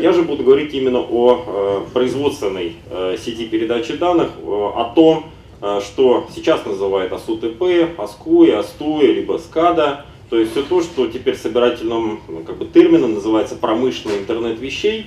[0.00, 2.76] Я же буду говорить именно о производственной
[3.18, 5.26] сети передачи данных, о том,
[5.82, 7.62] что сейчас называют АСУТП,
[7.98, 10.06] АСКУИ, АСТУИ, либо СКАДА.
[10.28, 15.06] То есть все то, что теперь собирательным ну, как бы, термином называется промышленный интернет вещей.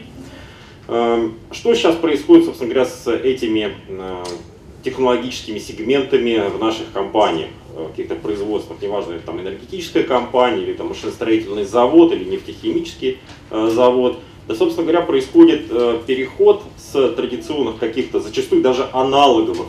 [0.88, 3.76] Что сейчас происходит, собственно говоря, с этими
[4.84, 10.88] технологическими сегментами в наших компаниях, э, каких-то производствах, неважно, это там энергетическая компания, или там
[10.88, 13.18] машиностроительный завод, или нефтехимический
[13.52, 19.68] э, завод, да, собственно говоря, происходит э, переход с традиционных каких-то, зачастую даже аналоговых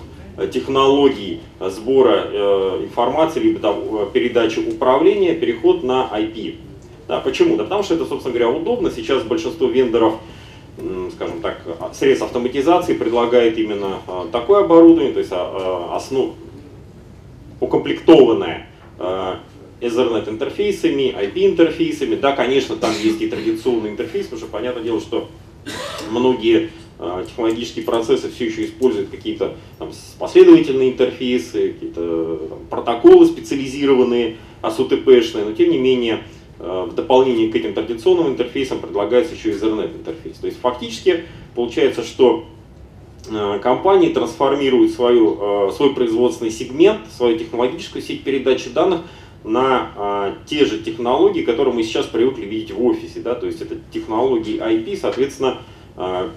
[0.50, 3.76] технологий сбора информации, либо там,
[4.10, 6.56] передачи управления, переход на IP.
[7.06, 7.58] Да, почему?
[7.58, 8.90] Да потому что это, собственно говоря, удобно.
[8.90, 10.14] Сейчас большинство вендоров
[11.14, 11.60] скажем так,
[11.92, 16.30] средств автоматизации предлагает именно а, такое оборудование, то есть а, а, основ,
[17.60, 18.66] укомплектованное
[19.80, 22.16] Ethernet интерфейсами, IP интерфейсами.
[22.16, 25.28] Да, конечно, там есть и традиционный интерфейс, потому что понятное дело, что
[26.10, 26.70] многие
[27.26, 29.56] технологические процессы все еще используют какие-то
[30.18, 36.24] последовательные интерфейсы, какие-то протоколы специализированные, ASUTP-шные, но тем не менее
[36.60, 40.36] Э, в дополнение к этим традиционным интерфейсам предлагается еще Ethernet интерфейс.
[40.36, 42.44] То есть фактически получается, что
[43.30, 49.00] э, компании трансформируют свою, свой производственный сегмент, свою технологическую сеть передачи данных
[49.42, 53.20] на те же технологии, которые мы сейчас привыкли видеть в офисе.
[53.20, 53.34] Да?
[53.34, 55.58] То есть это технологии IP, соответственно,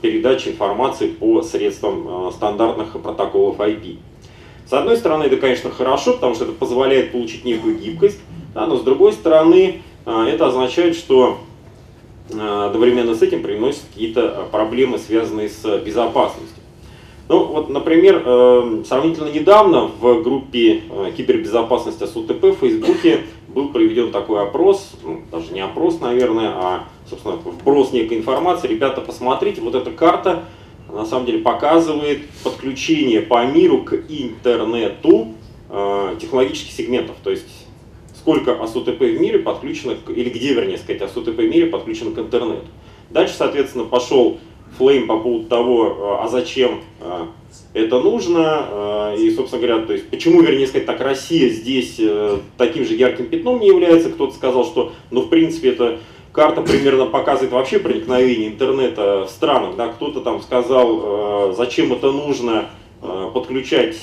[0.02, 3.98] передача информации по средствам стандартных протоколов IP.
[4.66, 8.20] С одной стороны, это, конечно, хорошо, потому что это позволяет получить некую гибкость,
[8.54, 11.40] да, но с другой стороны, а, это означает, что
[12.34, 16.62] а, одновременно с этим приносят какие-то а, проблемы, связанные с безопасностью.
[17.30, 20.82] Ну вот, например, э, сравнительно недавно в группе
[21.16, 27.36] кибербезопасности СУТП в Фейсбуке был проведен такой опрос, ну, даже не опрос, наверное, а, собственно,
[27.36, 28.67] вброс некой информации.
[28.67, 30.44] Ребята, посмотрите, вот эта карта
[30.92, 35.30] на самом деле показывает подключение по миру к интернету
[36.20, 37.16] технологических сегментов.
[37.23, 37.48] То есть
[38.16, 42.67] сколько АСУТП в мире подключено, или где, вернее сказать, АСУТП в мире подключено к интернету.
[43.10, 44.38] Дальше, соответственно, пошел
[44.78, 47.28] флейм по поводу того, а зачем а,
[47.73, 52.39] это нужно, а, и, собственно говоря, то есть, почему, вернее сказать, так Россия здесь э,
[52.58, 54.10] таким же ярким пятном не является.
[54.10, 56.00] Кто-то сказал, что, ну, в принципе, это
[56.32, 62.12] карта примерно показывает вообще проникновение интернета в странах, да, кто-то там сказал, э, зачем это
[62.12, 62.70] нужно,
[63.06, 63.98] Э, подключать,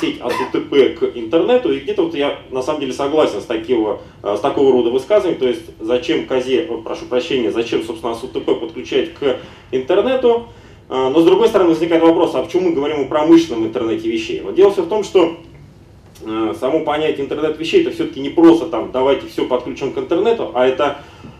[0.00, 1.72] э, сеть от УТП к интернету.
[1.72, 5.38] И где-то вот я на самом деле согласен с такого, э, с такого рода высказываний.
[5.38, 9.38] То есть зачем КАЗе, прошу прощения, зачем, собственно, СУТП подключать к
[9.72, 10.46] интернету.
[10.88, 14.40] Но с другой стороны возникает вопрос, а почему мы говорим о промышленном интернете вещей?
[14.40, 15.36] Но дело все в том, что
[16.58, 20.66] само понятие интернет вещей это все-таки не просто там давайте все подключим к интернету, а
[20.66, 20.98] это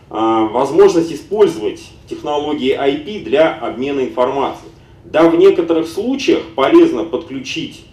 [0.09, 4.71] возможность использовать технологии IP для обмена информацией.
[5.03, 7.83] Да, в некоторых случаях полезно подключить,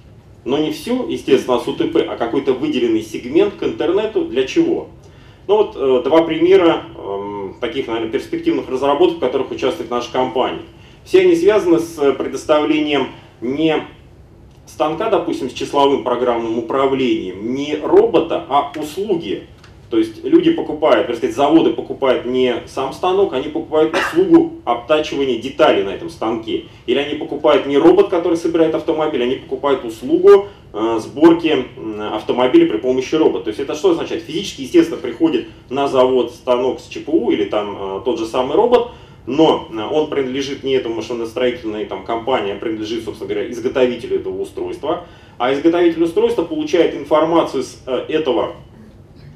[0.44, 4.24] но не всю, естественно, с УТП, а какой-то выделенный сегмент к интернету.
[4.24, 4.88] Для чего?
[5.46, 10.62] Ну вот э, два примера э, таких, наверное, перспективных разработок, в которых участвует наша компания.
[11.04, 13.08] Все они связаны с предоставлением
[13.40, 13.82] не
[14.66, 19.46] станка, допустим, с числовым программным управлением, не робота, а услуги
[19.90, 25.38] то есть люди покупают, так сказать, заводы покупают не сам станок, они покупают услугу обтачивания
[25.38, 26.66] деталей на этом станке.
[26.86, 31.64] Или они покупают не робот, который собирает автомобиль, они покупают услугу э, сборки
[32.12, 33.44] автомобиля при помощи робота.
[33.44, 34.24] То есть это что означает?
[34.24, 38.90] Физически, естественно, приходит на завод станок с ЧПУ или там э, тот же самый робот,
[39.26, 44.38] но э, он принадлежит не этому машиностроительной там, компании, а принадлежит, собственно говоря, изготовителю этого
[44.38, 45.04] устройства.
[45.38, 48.54] А изготовитель устройства получает информацию с э, этого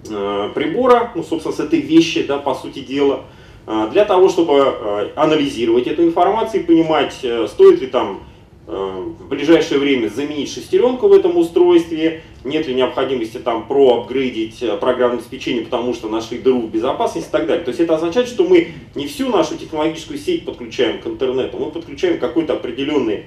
[0.05, 3.25] прибора, ну, собственно, с этой вещи, да, по сути дела,
[3.67, 7.15] э, для того, чтобы э, анализировать эту информацию и понимать,
[7.49, 8.21] стоит ли там
[8.65, 15.65] в ближайшее время заменить шестеренку в этом устройстве, нет ли необходимости там проапгрейдить программное обеспечение,
[15.65, 17.65] потому что нашли дыру в безопасности и так далее.
[17.65, 21.73] То есть это означает, что мы не всю нашу технологическую сеть подключаем к интернету, мы
[21.73, 23.25] подключаем какой-то определенный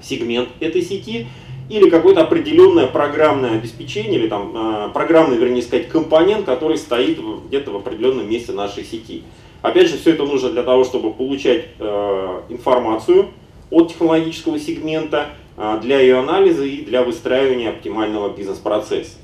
[0.00, 1.26] сегмент этой сети,
[1.68, 7.18] или какое-то определенное программное обеспечение, или там а, программный, вернее сказать, компонент, который стоит
[7.48, 9.22] где-то в определенном месте нашей сети.
[9.62, 13.28] Опять же, все это нужно для того, чтобы получать э, информацию
[13.70, 19.16] от технологического сегмента э, для ее анализа и для выстраивания оптимального бизнес-процесса.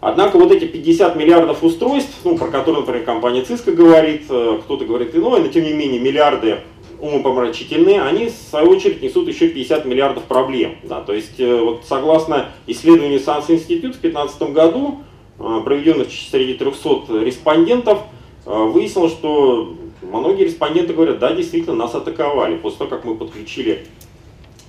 [0.00, 4.86] Однако вот эти 50 миллиардов устройств, ну, про которые, например, компания Cisco говорит, э, кто-то
[4.86, 6.60] говорит иное, но тем не менее миллиарды
[7.02, 10.76] умопомрачительные, они в свою очередь несут еще 50 миллиардов проблем.
[10.84, 15.00] Да, то есть э, вот согласно исследованию Санс Институт в 2015 году,
[15.40, 17.98] э, проведенных среди 300 респондентов,
[18.44, 22.56] выяснилось, что многие респонденты говорят, да, действительно, нас атаковали.
[22.56, 23.86] После того, как мы подключили,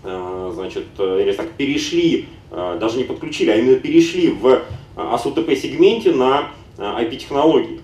[0.03, 4.61] значит, или так, перешли, даже не подключили, а именно перешли в
[4.95, 7.79] ASUTP-сегменте на IP-технологии.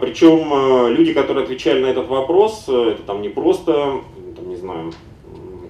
[0.00, 4.00] Причем люди, которые отвечали на этот вопрос, это там не просто,
[4.34, 4.92] там, не знаю,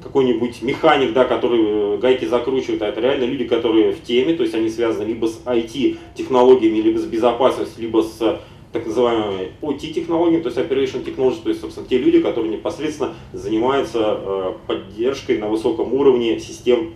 [0.06, 4.44] какой-нибудь механик, да, который э, гайки закручивает, а это реально люди, которые в теме, то
[4.44, 8.40] есть они связаны либо с IT-технологиями, либо с безопасностью, либо с
[8.72, 13.98] так называемыми OT-технологиями, то есть Operation Technology, то есть, собственно, те люди, которые непосредственно занимаются
[14.18, 16.94] э, поддержкой на высоком уровне систем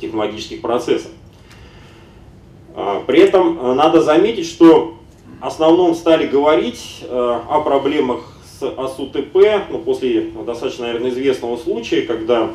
[0.00, 1.10] технологических процессов.
[2.74, 4.96] А, при этом э, надо заметить, что
[5.46, 9.36] основном стали говорить о проблемах АСУТП,
[9.70, 12.50] ну, после достаточно, наверное, известного случая, когда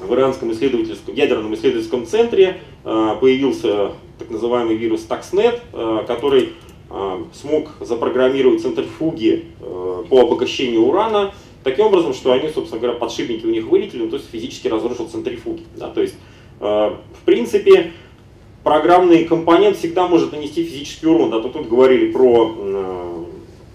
[0.00, 6.50] в иранском исследовательском, ядерном исследовательском центре э, появился так называемый вирус Stuxnet, э, который
[6.90, 9.46] э, смог запрограммировать центрифуги
[10.08, 11.32] по обогащению урана
[11.62, 15.08] таким образом, что они, собственно говоря, подшипники у них вылетели, ну, то есть физически разрушил
[15.08, 15.62] центрифуги.
[15.76, 16.16] Да, то есть,
[16.58, 17.92] в принципе,
[18.62, 21.30] программный компонент всегда может нанести физический урон.
[21.30, 22.56] Да, тут, тут говорили про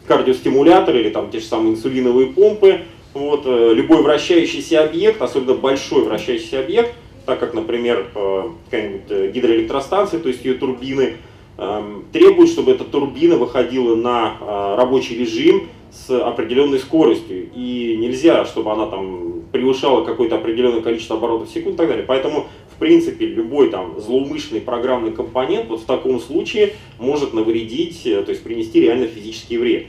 [0.08, 2.82] кардиостимуляторы или там те же самые инсулиновые помпы.
[3.14, 6.94] Вот, э, любой вращающийся объект, особенно большой вращающийся объект,
[7.26, 11.18] так как, например, э, какая-нибудь э, гидроэлектростанция, то есть ее турбины,
[11.58, 17.50] эм, требует, чтобы эта турбина выходила на рабочий режим с определенной скоростью.
[17.56, 22.06] И нельзя, чтобы она там превышала какое-то определенное количество оборотов в секунду и так далее.
[22.06, 28.30] Поэтому, в принципе, любой там злоумышленный программный компонент вот в таком случае может навредить, то
[28.30, 29.88] есть принести реально физический вред.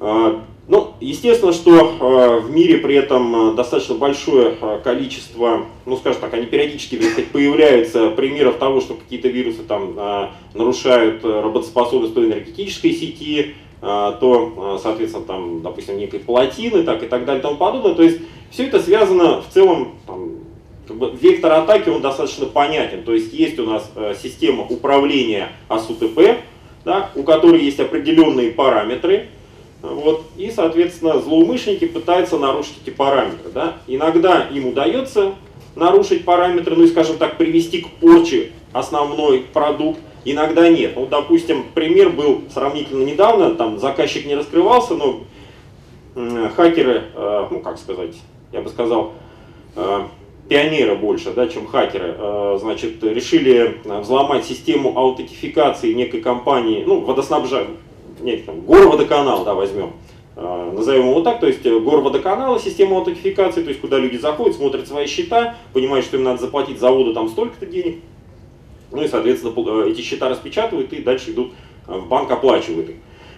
[0.00, 6.22] А, ну, естественно, что а, в мире при этом достаточно большое а, количество, ну, скажем
[6.22, 12.92] так, они периодически сказать, появляются примеров того, что какие-то вирусы там нарушают работоспособность той энергетической
[12.92, 17.94] сети, то, соответственно, там, допустим, некой плотины, так и так далее и тому подобное.
[17.94, 19.92] То есть все это связано в целом,
[21.08, 23.02] вектор атаки, он достаточно понятен.
[23.02, 23.90] То есть есть у нас
[24.22, 26.38] система управления АСУТП,
[26.84, 29.28] да, у которой есть определенные параметры,
[29.82, 33.50] вот, и, соответственно, злоумышленники пытаются нарушить эти параметры.
[33.50, 33.76] Да?
[33.86, 35.34] Иногда им удается
[35.74, 40.92] нарушить параметры, ну и, скажем так, привести к порче основной продукт, иногда нет.
[40.96, 45.20] Ну, допустим, пример был сравнительно недавно, там заказчик не раскрывался, но
[46.56, 48.16] хакеры, э, ну как сказать,
[48.52, 49.12] я бы сказал,
[49.76, 50.02] э,
[50.50, 57.76] пионеры больше, да, чем хакеры, э, значит, решили взломать систему аутентификации некой компании, ну, водоснабжения,
[58.20, 59.92] нет, там, горводоканал, да, возьмем,
[60.34, 64.56] э, назовем его так, то есть э, горводоканал, система аутентификации, то есть куда люди заходят,
[64.56, 68.00] смотрят свои счета, понимают, что им надо заплатить за воду там столько-то денег,
[68.90, 71.52] ну и, соответственно, э, эти счета распечатывают и дальше идут
[71.86, 72.96] в банк, оплачивают их.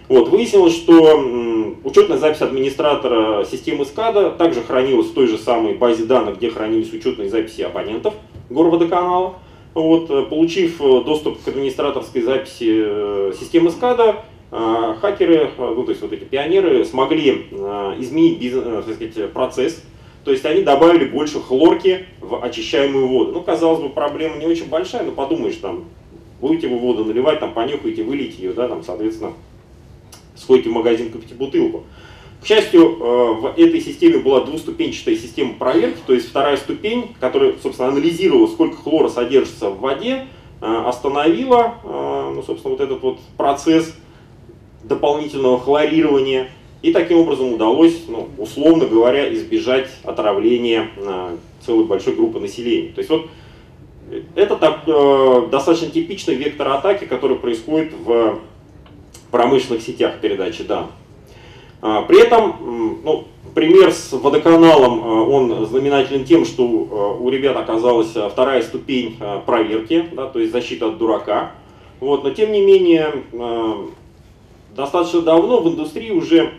[0.09, 6.05] Вот, выяснилось, что учетная запись администратора системы SCADA также хранилась в той же самой базе
[6.05, 8.13] данных, где хранились учетные записи абонентов
[8.49, 9.35] горводоканала.
[9.73, 14.17] Вот, получив доступ к администраторской записи системы SCADA,
[14.55, 17.47] а, хакеры, ну то есть вот эти пионеры, смогли
[17.97, 19.83] изменить бизнес, э, так сказать, процесс,
[20.23, 23.31] то есть они добавили больше хлорки в очищаемую воду.
[23.33, 25.85] Ну, казалось бы, проблема не очень большая, но подумаешь, там,
[26.39, 29.33] будете вы воду наливать, там, понюхаете, вылейте ее, да, там, соответственно,
[30.43, 31.83] сходите в магазин, купите бутылку.
[32.41, 37.55] К счастью, э, в этой системе была двуступенчатая система проверки, то есть вторая ступень, которая,
[37.61, 40.27] собственно, анализировала, сколько хлора содержится в воде,
[40.61, 43.93] э, остановила, ну, собственно, вот этот вот процесс,
[44.83, 46.49] дополнительного хлорирования.
[46.81, 52.91] И таким образом удалось, ну, условно говоря, избежать отравления э, целой большой группы населения.
[52.91, 53.27] То есть вот
[54.35, 58.39] это так, э, достаточно типичный вектор атаки, который происходит в
[59.33, 60.91] промышленных сетях передачи данных.
[61.81, 63.25] А, при этом, ну,
[63.55, 70.27] пример с водоканалом, э, он знаменателен тем, что у ребят оказалась вторая ступень проверки, да,
[70.27, 71.51] то есть защита от дурака.
[71.99, 73.13] Вот, но тем не менее,
[74.75, 76.51] достаточно давно в индустрии уже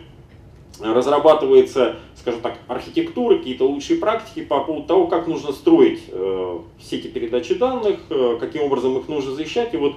[0.81, 7.09] разрабатывается, скажем так, архитектура, какие-то лучшие практики по поводу того, как нужно строить э, сети
[7.09, 9.73] передачи данных, э, каким образом их нужно защищать.
[9.75, 9.95] И вот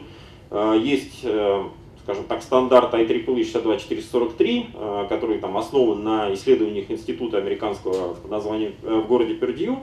[0.51, 1.63] э, есть, э,
[2.07, 8.75] скажем так, стандарт IEEE 62443, э, который там основан на исследованиях института американского под названием
[8.81, 9.79] э, в городе Пердью,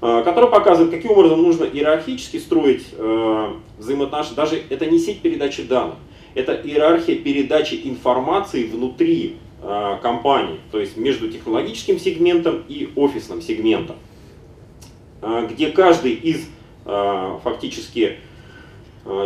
[0.00, 2.86] э, который показывает, каким образом нужно иерархически строить
[3.76, 4.36] взаимоотношения.
[4.36, 5.96] Даже это не сеть передачи данных,
[6.34, 9.36] это иерархия передачи информации внутри
[10.02, 13.96] компании, то есть между технологическим сегментом и офисным сегментом,
[15.50, 16.46] где каждый из
[17.42, 18.18] фактически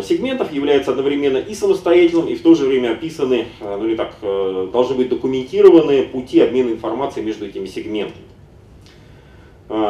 [0.03, 4.95] сегментов является одновременно и самостоятельным, и в то же время описаны, ну или так, должны
[4.95, 8.25] быть документированы пути обмена информацией между этими сегментами.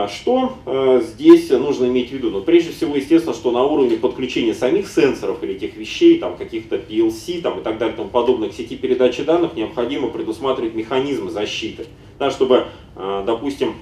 [0.08, 2.30] Что э, здесь нужно иметь в виду?
[2.30, 6.76] Ну, прежде всего, естественно, что на уровне подключения самих сенсоров или этих вещей, там, каких-то
[6.76, 11.86] PLC там, и так далее, тому подобное, к сети передачи данных необходимо предусматривать механизмы защиты.
[12.20, 13.74] Да, чтобы, э, допустим,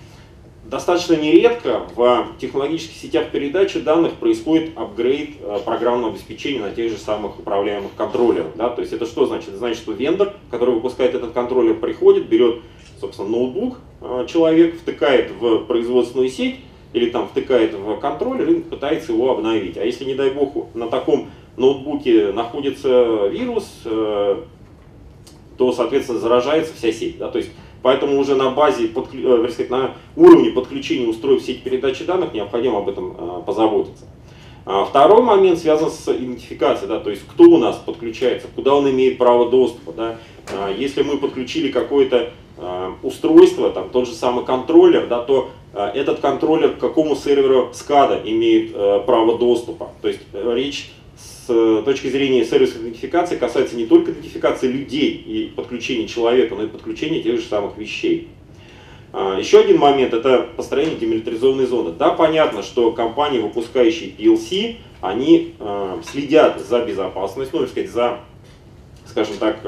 [0.70, 6.96] достаточно нередко в технологических сетях передачи данных происходит апгрейд э, программного обеспечения на тех же
[6.96, 8.52] самых управляемых контроллерах.
[8.54, 8.68] Да?
[8.68, 9.48] То есть это что значит?
[9.48, 12.60] Это значит, что вендор, который выпускает этот контроллер, приходит, берет
[13.00, 16.60] собственно, ноутбук а, человек втыкает в производственную сеть
[16.92, 19.76] или там втыкает в контроллер и пытается его обновить.
[19.76, 24.42] А если, не дай бог, на таком ноутбуке находится вирус, э,
[25.56, 27.18] то, соответственно, заражается вся сеть.
[27.18, 27.28] Да?
[27.28, 27.50] То есть,
[27.82, 28.87] поэтому уже на базе.
[28.87, 34.04] Э, сказать, на уровне подключения устройств сети передачи данных необходимо об этом э, позаботиться.
[34.66, 38.88] А второй момент связан с идентификацией, да, то есть кто у нас подключается, куда он
[38.90, 39.92] имеет право доступа.
[39.92, 40.16] Да.
[40.52, 42.30] А если мы подключили какое-то
[42.62, 48.22] Э, устройство, там тот же самый контроллер, да, то этот контроллер к какому серверу SCADA
[48.25, 48.75] имеет
[49.06, 49.90] право доступа.
[50.02, 50.90] То есть речь
[51.47, 56.68] с точки зрения сервисной идентификации касается не только идентификации людей и подключения человека, но и
[56.68, 58.28] подключения тех же самых вещей.
[59.12, 61.92] Еще один момент– это построение демилитаризованной зоны.
[61.92, 65.54] Да, понятно, что компании, выпускающие PLC, они
[66.09, 68.20] следят за безопасностью, ну, сказать, за,
[69.06, 69.59] скажем так,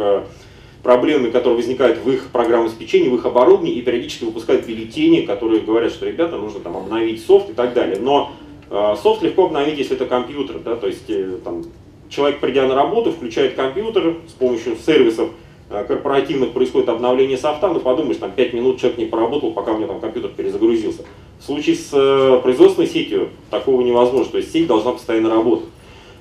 [0.83, 5.61] проблемы, которые возникают в их программном обеспечении, в их оборудовании, и периодически выпускают бюллетени, которые
[5.61, 7.99] говорят, что ребята, нужно там обновить софт и так далее.
[8.01, 8.42] Но э,
[8.97, 11.63] софт легко обновить, если это компьютер, да, то есть э, там,
[12.09, 15.29] человек, придя на работу, включает компьютер с помощью сервисов
[15.69, 19.79] э, корпоративных происходит обновление софта, ну подумаешь, там 5 минут человек не поработал, пока у
[19.79, 21.05] него там компьютер перезагрузился.
[21.39, 25.69] В случае с э, производственной сетью такого невозможно, то есть сеть должна постоянно работать.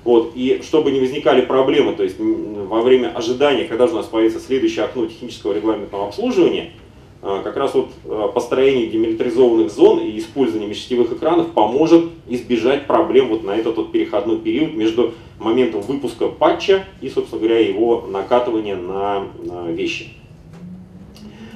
[0.04, 4.06] Вот, и чтобы не возникали проблемы, то есть во время ожидания, когда же у нас
[4.06, 6.81] появится следующее окно технического регламентного обслуживания, а,
[7.22, 13.44] как раз вот а, построение демилитаризованных зон и использование межсетевых экранов поможет избежать проблем вот
[13.44, 19.26] на этот вот переходной период между моментом выпуска патча и, собственно говоря, его накатывания на
[19.68, 20.14] вещи.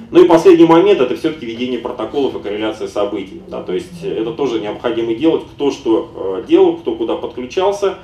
[0.09, 3.41] Ну и последний момент это все-таки ведение протоколов и корреляция событий.
[3.49, 7.97] Да, то есть это тоже необходимо делать, кто что э, делал, кто куда подключался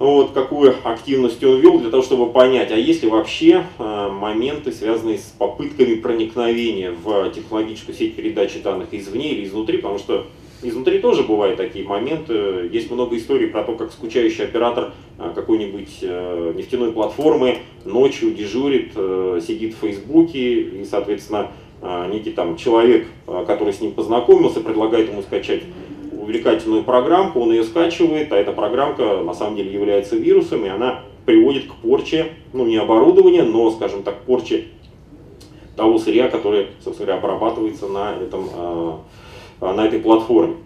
[0.00, 4.72] вот, какую активность он вел, для того, чтобы понять, а есть ли вообще э, моменты,
[4.72, 10.26] связанные с попытками проникновения в технологическую сеть передачи данных извне или изнутри, потому что
[10.62, 12.70] изнутри тоже бывают такие моменты.
[12.72, 18.92] Есть много историй про то, как скучающий оператор э, какой-нибудь э, нефтяной платформы ночью дежурит,
[18.92, 21.50] сидит в Фейсбуке и, соответственно,
[22.10, 23.06] некий там человек,
[23.46, 25.62] который с ним познакомился, предлагает ему скачать
[26.30, 31.00] увлекательную программку, он ее скачивает, а эта программка на самом деле является вирусом, и она
[31.26, 34.68] приводит к порче, ну не оборудования, но, скажем так, порче
[35.76, 39.00] того сырья, которое, собственно говоря, обрабатывается на, этом, а,
[39.60, 40.56] а, на этой платформе.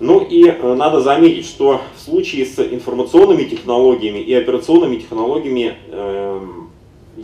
[0.00, 6.23] Ну и э, надо заметить, что в случае с информационными технологиями и операционными технологиями эм,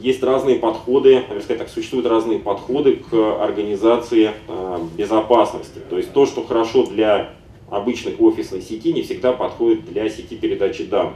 [0.00, 5.80] есть разные подходы, сказать так, существуют разные подходы к организации э, безопасности.
[5.88, 7.30] То есть то, что хорошо для
[7.70, 11.14] обычных офисной сети, не всегда подходит для сети передачи данных.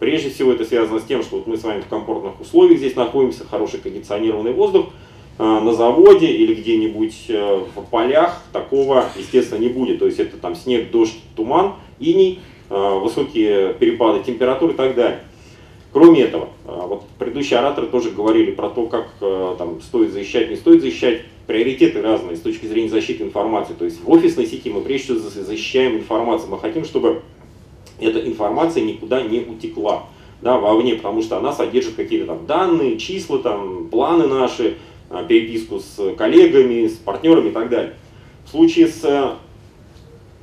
[0.00, 2.96] Прежде всего это связано с тем, что вот мы с вами в комфортных условиях здесь
[2.96, 4.86] находимся, хороший кондиционированный воздух,
[5.38, 10.00] э, на заводе или где-нибудь э, в полях такого, естественно, не будет.
[10.00, 15.20] То есть это там снег, дождь, туман, иней, высокие перепады температуры и так далее.
[15.94, 20.50] Кроме этого, а, вот предыдущие ораторы тоже говорили про то, как а, там, стоит защищать,
[20.50, 21.22] не стоит защищать.
[21.46, 23.74] Приоритеты разные с точки зрения защиты информации.
[23.74, 26.50] То есть в офисной сети мы прежде всего защищаем информацию.
[26.50, 27.22] Мы хотим, чтобы
[28.00, 30.06] эта информация никуда не утекла
[30.42, 34.78] да, вовне, потому что она содержит какие-то там данные, числа, там, планы наши,
[35.10, 37.94] а, переписку с коллегами, с партнерами и так далее.
[38.46, 39.36] В случае с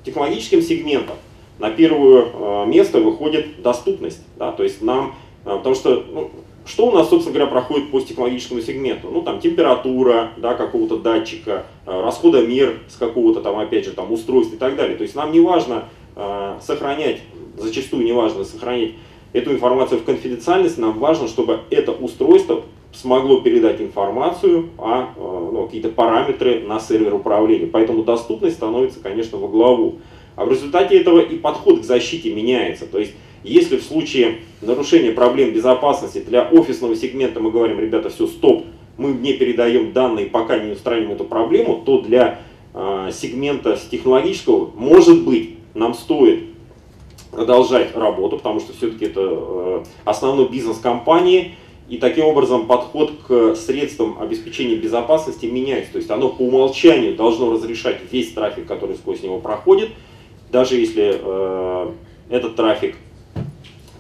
[0.06, 1.18] технологическим сегментом
[1.60, 4.22] на первое место выходит доступность.
[4.38, 6.32] Да, то есть нам потому что, ну,
[6.66, 9.10] что у нас, собственно говоря, проходит по технологическому сегменту?
[9.12, 14.56] Ну, там, температура, да, какого-то датчика, а, расходомер с какого-то там, опять же, там, устройства
[14.56, 14.96] и так далее.
[14.96, 17.22] То есть нам не важно э, сохранять,
[17.58, 18.92] зачастую не важно сохранять
[19.34, 25.90] эту информацию в конфиденциальности, нам важно, чтобы это устройство смогло передать информацию, а ну, какие-то
[25.90, 27.68] параметры на сервер управления.
[27.68, 30.00] Поэтому доступность становится, конечно, во главу.
[30.36, 32.86] А в результате этого и подход к защите меняется.
[32.86, 38.28] То есть если в случае нарушения проблем безопасности для офисного сегмента мы говорим, ребята, все,
[38.28, 38.66] стоп,
[38.98, 42.40] мы не передаем данные, пока не устраним эту проблему, то для
[42.74, 46.44] э, сегмента технологического, может быть, нам стоит
[47.32, 51.56] продолжать работу, потому что все-таки это э, основной бизнес компании,
[51.90, 55.92] и таким образом подход к средствам обеспечения безопасности меняется.
[55.92, 59.90] То есть оно по умолчанию должно разрешать весь трафик, который сквозь него проходит,
[60.52, 61.92] даже если э,
[62.30, 62.96] этот трафик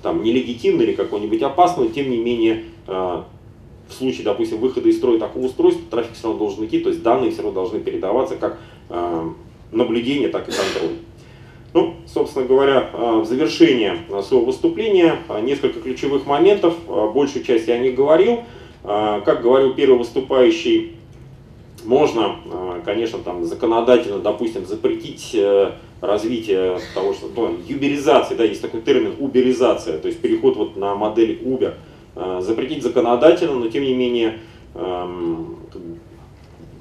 [0.02, 2.92] там, нелегитимный или какой-нибудь опасный, тем не менее э,
[3.88, 7.04] в случае, допустим, выхода из строя такого устройства, трафик все равно должен идти, то есть
[7.04, 9.30] данные все равно должны передаваться как э,
[9.72, 10.98] наблюдение, так и контроль.
[11.74, 16.76] Ну, собственно говоря, э, в завершение своего выступления несколько ключевых моментов,
[17.14, 18.40] большую часть я не говорил.
[18.84, 20.96] Как говорил первый выступающий,
[21.86, 22.38] можно,
[22.84, 25.38] конечно, там законодательно, допустим, запретить
[26.02, 30.96] развитие того, что ну, юберизации, да, есть такой термин уберизация, то есть переход вот на
[30.96, 31.74] модель Uber,
[32.42, 34.40] запретить законодательно, но тем не менее
[34.74, 35.58] эм,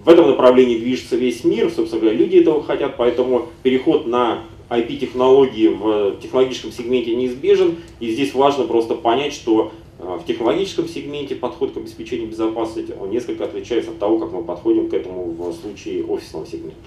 [0.05, 5.69] в этом направлении движется весь мир, собственно говоря, люди этого хотят, поэтому переход на IP-технологии
[5.69, 11.73] в технологическом сегменте неизбежен, и здесь важно просто понять, что э, в технологическом сегменте подход
[11.73, 16.05] к обеспечению безопасности он несколько отличается от того, как мы подходим к этому в случае
[16.05, 16.79] офисного сегмента.